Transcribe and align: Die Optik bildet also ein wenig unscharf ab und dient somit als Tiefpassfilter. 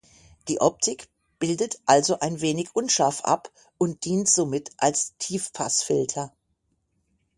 Die 0.47 0.59
Optik 0.59 1.09
bildet 1.37 1.79
also 1.85 2.17
ein 2.21 2.41
wenig 2.41 2.69
unscharf 2.73 3.21
ab 3.23 3.51
und 3.77 4.03
dient 4.03 4.27
somit 4.27 4.71
als 4.77 5.15
Tiefpassfilter. 5.19 6.33